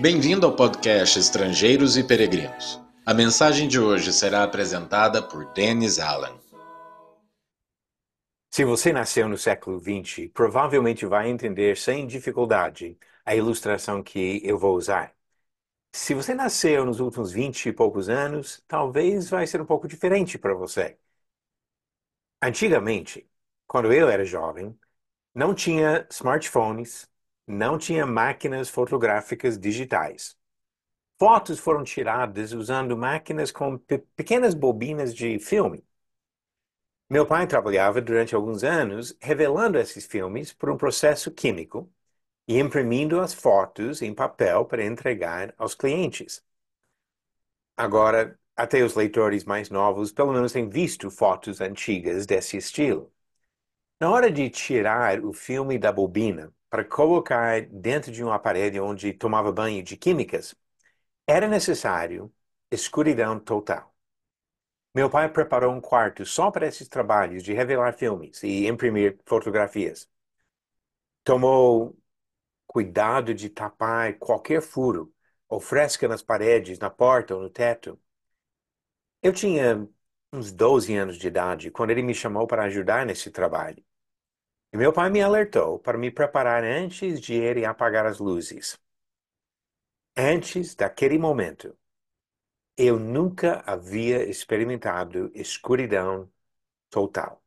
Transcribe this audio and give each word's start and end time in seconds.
Bem-vindo 0.00 0.46
ao 0.46 0.56
podcast 0.56 1.18
Estrangeiros 1.18 1.98
e 1.98 2.02
Peregrinos. 2.02 2.80
A 3.04 3.12
mensagem 3.12 3.68
de 3.68 3.78
hoje 3.78 4.14
será 4.14 4.42
apresentada 4.42 5.22
por 5.22 5.52
Dennis 5.52 5.98
Allen. 5.98 6.40
Se 8.50 8.64
você 8.64 8.94
nasceu 8.94 9.28
no 9.28 9.36
século 9.36 9.78
XX, 9.78 10.30
provavelmente 10.32 11.04
vai 11.04 11.28
entender 11.28 11.76
sem 11.76 12.06
dificuldade 12.06 12.98
a 13.26 13.36
ilustração 13.36 14.02
que 14.02 14.40
eu 14.42 14.58
vou 14.58 14.74
usar. 14.74 15.14
Se 15.92 16.14
você 16.14 16.34
nasceu 16.34 16.86
nos 16.86 16.98
últimos 16.98 17.30
20 17.30 17.66
e 17.68 17.72
poucos 17.74 18.08
anos, 18.08 18.64
talvez 18.66 19.28
vai 19.28 19.46
ser 19.46 19.60
um 19.60 19.66
pouco 19.66 19.86
diferente 19.86 20.38
para 20.38 20.54
você. 20.54 20.98
Antigamente, 22.42 23.28
quando 23.66 23.92
eu 23.92 24.08
era 24.08 24.24
jovem, 24.24 24.78
não 25.34 25.54
tinha 25.54 26.06
smartphones, 26.10 27.09
não 27.50 27.78
tinha 27.78 28.06
máquinas 28.06 28.68
fotográficas 28.70 29.58
digitais. 29.58 30.36
Fotos 31.18 31.58
foram 31.58 31.84
tiradas 31.84 32.52
usando 32.52 32.96
máquinas 32.96 33.52
com 33.52 33.78
pe 33.78 33.98
pequenas 34.16 34.54
bobinas 34.54 35.14
de 35.14 35.38
filme. 35.38 35.84
Meu 37.10 37.26
pai 37.26 37.46
trabalhava 37.46 38.00
durante 38.00 38.34
alguns 38.34 38.62
anos 38.64 39.16
revelando 39.20 39.78
esses 39.78 40.06
filmes 40.06 40.52
por 40.52 40.70
um 40.70 40.76
processo 40.76 41.30
químico 41.30 41.92
e 42.48 42.58
imprimindo 42.58 43.20
as 43.20 43.34
fotos 43.34 44.02
em 44.02 44.14
papel 44.14 44.64
para 44.66 44.84
entregar 44.84 45.54
aos 45.58 45.74
clientes. 45.74 46.44
Agora, 47.76 48.38
até 48.56 48.82
os 48.84 48.94
leitores 48.94 49.44
mais 49.44 49.70
novos 49.70 50.12
pelo 50.12 50.32
menos 50.32 50.52
têm 50.52 50.68
visto 50.68 51.10
fotos 51.10 51.60
antigas 51.60 52.26
desse 52.26 52.56
estilo. 52.56 53.12
Na 54.00 54.10
hora 54.10 54.30
de 54.30 54.50
tirar 54.50 55.24
o 55.24 55.32
filme 55.32 55.78
da 55.78 55.92
bobina 55.92 56.52
para 56.70 56.84
colocar 56.84 57.62
dentro 57.66 58.12
de 58.12 58.24
um 58.24 58.32
aparelho 58.32 58.84
onde 58.84 59.12
tomava 59.12 59.52
banho 59.52 59.82
de 59.82 59.96
químicas, 59.96 60.54
era 61.26 61.48
necessário 61.48 62.32
escuridão 62.70 63.40
total. 63.40 63.94
Meu 64.94 65.10
pai 65.10 65.28
preparou 65.32 65.72
um 65.74 65.80
quarto 65.80 66.24
só 66.24 66.48
para 66.50 66.66
esses 66.66 66.86
trabalhos 66.88 67.42
de 67.42 67.52
revelar 67.52 67.92
filmes 67.92 68.40
e 68.44 68.66
imprimir 68.68 69.18
fotografias. 69.26 70.08
Tomou 71.24 71.96
cuidado 72.66 73.34
de 73.34 73.50
tapar 73.50 74.18
qualquer 74.18 74.62
furo 74.62 75.12
ou 75.48 75.60
fresca 75.60 76.08
nas 76.08 76.22
paredes, 76.22 76.78
na 76.78 76.90
porta 76.90 77.34
ou 77.36 77.42
no 77.42 77.50
teto. 77.50 78.00
Eu 79.22 79.32
tinha 79.32 79.88
uns 80.32 80.52
12 80.52 80.94
anos 80.96 81.16
de 81.18 81.26
idade 81.26 81.70
quando 81.70 81.90
ele 81.90 82.02
me 82.02 82.14
chamou 82.14 82.46
para 82.46 82.64
ajudar 82.64 83.06
nesse 83.06 83.30
trabalho. 83.30 83.82
E 84.72 84.76
meu 84.76 84.92
pai 84.92 85.10
me 85.10 85.20
alertou 85.22 85.78
para 85.78 85.98
me 85.98 86.10
preparar 86.10 86.64
antes 86.64 87.20
de 87.20 87.34
ele 87.34 87.64
apagar 87.64 88.06
as 88.06 88.18
luzes. 88.18 88.78
Antes 90.16 90.74
daquele 90.76 91.18
momento, 91.18 91.76
eu 92.76 92.98
nunca 92.98 93.62
havia 93.66 94.28
experimentado 94.28 95.30
escuridão 95.34 96.30
total. 96.90 97.42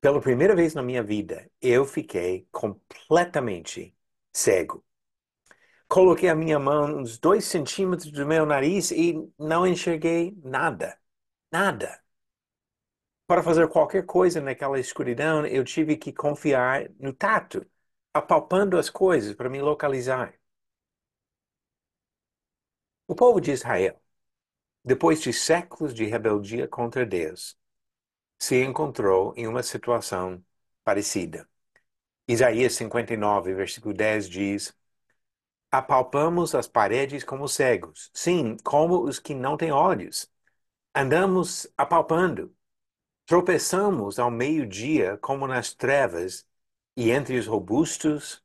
Pela 0.00 0.20
primeira 0.20 0.54
vez 0.56 0.74
na 0.74 0.82
minha 0.82 1.02
vida, 1.02 1.50
eu 1.60 1.84
fiquei 1.86 2.46
completamente 2.50 3.94
cego. 4.32 4.84
Coloquei 5.88 6.28
a 6.28 6.34
minha 6.34 6.58
mão 6.58 6.98
uns 7.00 7.18
dois 7.18 7.44
centímetros 7.44 8.10
do 8.12 8.24
meu 8.26 8.46
nariz 8.46 8.90
e 8.92 9.14
não 9.38 9.66
enxerguei 9.66 10.34
nada. 10.42 10.98
Nada. 11.52 12.00
Para 13.30 13.44
fazer 13.44 13.68
qualquer 13.68 14.04
coisa 14.04 14.40
naquela 14.40 14.80
escuridão, 14.80 15.46
eu 15.46 15.64
tive 15.64 15.96
que 15.96 16.12
confiar 16.12 16.90
no 16.98 17.12
tato, 17.12 17.64
apalpando 18.12 18.76
as 18.76 18.90
coisas 18.90 19.36
para 19.36 19.48
me 19.48 19.62
localizar. 19.62 20.34
O 23.06 23.14
povo 23.14 23.40
de 23.40 23.52
Israel, 23.52 24.02
depois 24.84 25.22
de 25.22 25.32
séculos 25.32 25.94
de 25.94 26.04
rebeldia 26.06 26.66
contra 26.66 27.06
Deus, 27.06 27.56
se 28.36 28.64
encontrou 28.64 29.32
em 29.36 29.46
uma 29.46 29.62
situação 29.62 30.44
parecida. 30.82 31.48
Isaías 32.26 32.74
59, 32.74 33.54
versículo 33.54 33.94
10 33.94 34.28
diz: 34.28 34.76
Apalpamos 35.70 36.52
as 36.56 36.66
paredes 36.66 37.22
como 37.22 37.46
cegos, 37.46 38.10
sim, 38.12 38.56
como 38.64 39.04
os 39.04 39.20
que 39.20 39.34
não 39.36 39.56
têm 39.56 39.70
olhos. 39.70 40.28
Andamos 40.92 41.68
apalpando. 41.76 42.52
Tropeçamos 43.30 44.18
ao 44.18 44.28
meio-dia 44.28 45.16
como 45.18 45.46
nas 45.46 45.72
trevas, 45.72 46.44
e 46.96 47.12
entre 47.12 47.38
os 47.38 47.46
robustos 47.46 48.44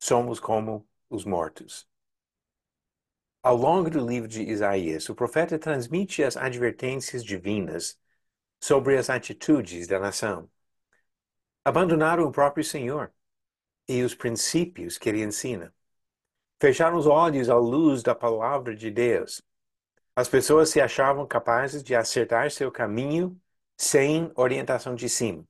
somos 0.00 0.40
como 0.40 0.84
os 1.08 1.24
mortos. 1.24 1.88
Ao 3.40 3.54
longo 3.54 3.88
do 3.88 4.04
livro 4.04 4.26
de 4.28 4.42
Isaías, 4.42 5.08
o 5.08 5.14
profeta 5.14 5.60
transmite 5.60 6.24
as 6.24 6.36
advertências 6.36 7.24
divinas 7.24 7.96
sobre 8.60 8.98
as 8.98 9.08
atitudes 9.08 9.86
da 9.86 10.00
nação. 10.00 10.50
Abandonaram 11.64 12.24
o 12.24 12.32
próprio 12.32 12.64
Senhor 12.64 13.12
e 13.86 14.02
os 14.02 14.12
princípios 14.12 14.98
que 14.98 15.08
ele 15.08 15.22
ensina. 15.22 15.72
Fecharam 16.60 16.96
os 16.96 17.06
olhos 17.06 17.48
à 17.48 17.56
luz 17.56 18.02
da 18.02 18.12
palavra 18.12 18.74
de 18.74 18.90
Deus. 18.90 19.40
As 20.16 20.26
pessoas 20.26 20.68
se 20.70 20.80
achavam 20.80 21.24
capazes 21.28 21.80
de 21.80 21.94
acertar 21.94 22.50
seu 22.50 22.72
caminho 22.72 23.40
sem 23.76 24.30
orientação 24.36 24.94
de 24.94 25.08
cima. 25.08 25.46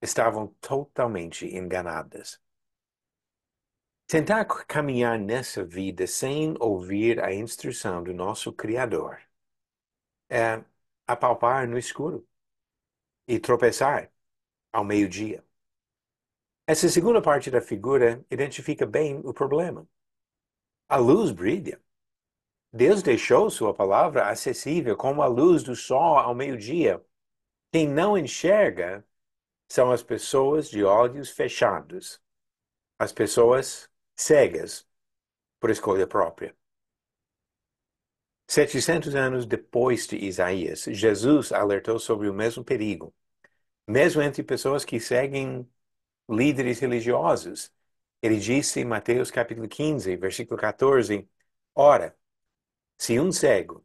Estavam 0.00 0.48
totalmente 0.60 1.46
enganadas. 1.46 2.40
Tentar 4.06 4.44
caminhar 4.66 5.18
nessa 5.18 5.64
vida 5.64 6.06
sem 6.06 6.54
ouvir 6.60 7.20
a 7.22 7.32
instrução 7.34 8.02
do 8.02 8.14
nosso 8.14 8.52
Criador 8.52 9.20
é 10.30 10.64
apalpar 11.06 11.68
no 11.68 11.78
escuro 11.78 12.26
e 13.26 13.38
tropeçar 13.38 14.10
ao 14.72 14.84
meio-dia. 14.84 15.44
Essa 16.66 16.88
segunda 16.88 17.20
parte 17.22 17.50
da 17.50 17.60
figura 17.60 18.24
identifica 18.30 18.86
bem 18.86 19.20
o 19.24 19.32
problema. 19.32 19.88
A 20.88 20.96
luz 20.96 21.30
brilha. 21.30 21.80
Deus 22.72 23.02
deixou 23.02 23.50
sua 23.50 23.72
palavra 23.74 24.28
acessível 24.28 24.96
como 24.96 25.22
a 25.22 25.26
luz 25.26 25.62
do 25.62 25.74
sol 25.74 26.18
ao 26.18 26.34
meio-dia. 26.34 27.02
Quem 27.72 27.88
não 27.88 28.16
enxerga 28.16 29.06
são 29.68 29.90
as 29.90 30.02
pessoas 30.02 30.68
de 30.70 30.84
olhos 30.84 31.30
fechados, 31.30 32.20
as 32.98 33.12
pessoas 33.12 33.90
cegas 34.16 34.86
por 35.60 35.70
escolha 35.70 36.06
própria. 36.06 36.56
700 38.48 39.14
anos 39.14 39.46
depois 39.46 40.06
de 40.06 40.16
Isaías, 40.16 40.84
Jesus 40.84 41.52
alertou 41.52 41.98
sobre 41.98 42.28
o 42.28 42.34
mesmo 42.34 42.64
perigo, 42.64 43.14
mesmo 43.86 44.22
entre 44.22 44.42
pessoas 44.42 44.84
que 44.84 45.00
seguem 45.00 45.68
líderes 46.28 46.80
religiosos. 46.80 47.72
Ele 48.22 48.38
disse 48.38 48.80
em 48.80 48.84
Mateus 48.84 49.30
capítulo 49.30 49.68
15, 49.68 50.16
versículo 50.16 50.58
14: 50.58 51.28
Ora, 51.74 52.16
se 53.08 53.18
um 53.18 53.32
cego 53.32 53.82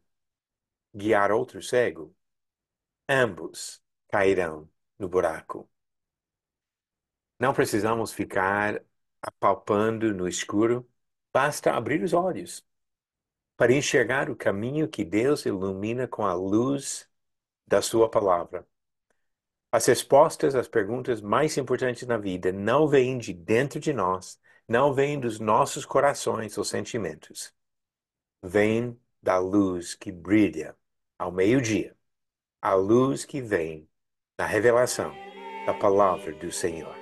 guiar 0.94 1.32
outro 1.32 1.62
cego, 1.62 2.14
ambos 3.08 3.82
cairão 4.12 4.68
no 4.98 5.08
buraco. 5.08 5.66
Não 7.40 7.54
precisamos 7.54 8.12
ficar 8.12 8.84
apalpando 9.22 10.12
no 10.12 10.28
escuro, 10.28 10.86
basta 11.32 11.72
abrir 11.72 12.02
os 12.02 12.12
olhos 12.12 12.62
para 13.56 13.72
enxergar 13.72 14.28
o 14.28 14.36
caminho 14.36 14.86
que 14.86 15.02
Deus 15.02 15.46
ilumina 15.46 16.06
com 16.06 16.26
a 16.26 16.34
luz 16.34 17.08
da 17.66 17.80
Sua 17.80 18.10
palavra. 18.10 18.68
As 19.72 19.86
respostas 19.86 20.54
às 20.54 20.68
perguntas 20.68 21.22
mais 21.22 21.56
importantes 21.56 22.06
na 22.06 22.18
vida 22.18 22.52
não 22.52 22.86
vêm 22.86 23.16
de 23.16 23.32
dentro 23.32 23.80
de 23.80 23.94
nós, 23.94 24.38
não 24.68 24.92
vêm 24.92 25.18
dos 25.18 25.40
nossos 25.40 25.86
corações 25.86 26.58
ou 26.58 26.64
sentimentos. 26.64 27.54
Vêm 28.42 29.00
da 29.24 29.38
luz 29.38 29.94
que 29.94 30.12
brilha 30.12 30.76
ao 31.18 31.32
meio-dia, 31.32 31.96
a 32.60 32.74
luz 32.74 33.24
que 33.24 33.40
vem 33.40 33.88
da 34.36 34.44
revelação 34.44 35.14
da 35.64 35.72
palavra 35.72 36.30
do 36.34 36.52
Senhor. 36.52 36.94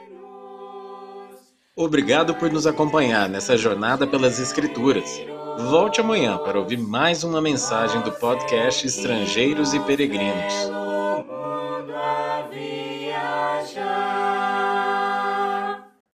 Obrigado 1.74 2.36
por 2.36 2.52
nos 2.52 2.64
acompanhar 2.64 3.28
nessa 3.28 3.56
jornada 3.56 4.06
pelas 4.06 4.38
Escrituras. 4.38 5.20
Volte 5.68 6.00
amanhã 6.00 6.38
para 6.38 6.60
ouvir 6.60 6.78
mais 6.78 7.24
uma 7.24 7.42
mensagem 7.42 8.00
do 8.02 8.12
podcast 8.12 8.86
Estrangeiros 8.86 9.74
e 9.74 9.80
Peregrinos. 9.80 10.81